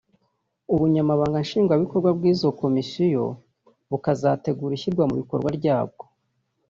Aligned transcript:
ubunyamabanga 0.73 1.43
Nshingwabikorwa 1.45 2.09
bw’izo 2.17 2.47
komisiyo 2.61 3.23
bukazategura 3.89 4.73
ishyirwa 4.75 5.03
mu 5.09 5.15
bikorwa 5.21 5.49
ryabwo 5.57 6.03